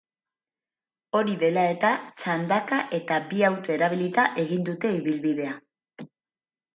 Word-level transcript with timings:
Hori 1.17 1.33
dela 1.41 1.65
eta, 1.73 1.91
txandaka 2.21 2.79
eta 2.99 3.19
bi 3.33 3.43
auto 3.53 3.75
erabilita 3.75 4.25
egin 4.45 4.65
dute 4.71 4.91
ibilbidea. 5.01 5.53